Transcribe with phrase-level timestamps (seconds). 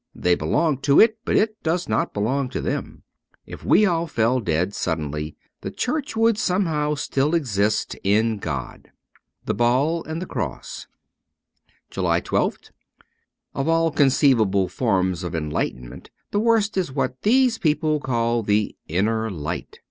[0.15, 3.03] They belong to it, but it does not belong to them.
[3.45, 6.95] If we all fell dead suddenly, the Church would still somehow
[7.35, 8.89] exist in God.''
[9.45, 10.87] "The Ball and the Cross.'
[11.91, 12.69] 213 JULY 1 2th
[13.53, 19.29] OF all conceivable forms of enlightenment the worst is what these people call the Inner
[19.29, 19.77] Light.